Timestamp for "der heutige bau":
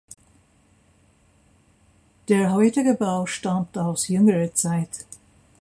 2.27-3.27